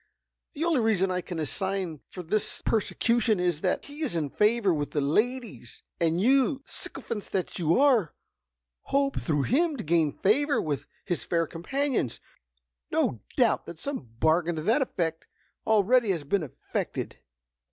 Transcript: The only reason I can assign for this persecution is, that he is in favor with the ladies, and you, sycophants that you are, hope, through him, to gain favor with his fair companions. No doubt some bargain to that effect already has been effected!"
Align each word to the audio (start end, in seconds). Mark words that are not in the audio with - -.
The 0.53 0.63
only 0.65 0.79
reason 0.79 1.11
I 1.11 1.21
can 1.21 1.37
assign 1.37 1.99
for 2.09 2.23
this 2.23 2.63
persecution 2.63 3.39
is, 3.39 3.61
that 3.61 3.85
he 3.85 4.01
is 4.01 4.15
in 4.15 4.31
favor 4.31 4.73
with 4.73 4.93
the 4.93 4.99
ladies, 4.99 5.83
and 5.99 6.19
you, 6.19 6.63
sycophants 6.65 7.29
that 7.29 7.59
you 7.59 7.79
are, 7.79 8.15
hope, 8.85 9.21
through 9.21 9.43
him, 9.43 9.77
to 9.77 9.83
gain 9.83 10.11
favor 10.17 10.59
with 10.59 10.87
his 11.05 11.23
fair 11.23 11.45
companions. 11.45 12.19
No 12.89 13.21
doubt 13.37 13.69
some 13.77 14.07
bargain 14.19 14.55
to 14.55 14.63
that 14.63 14.81
effect 14.81 15.27
already 15.67 16.09
has 16.09 16.23
been 16.23 16.41
effected!" 16.41 17.19